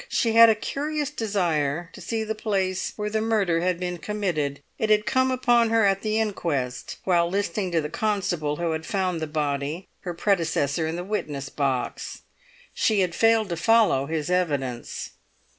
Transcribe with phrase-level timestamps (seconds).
[0.09, 4.63] She had a curious desire to see the place where the murder had been committed.
[4.79, 8.83] It had come upon her at the inquest, while listening to the constable who had
[8.87, 12.23] found the body, her predecessor in the witness box.
[12.73, 15.11] She had failed to follow his evidence.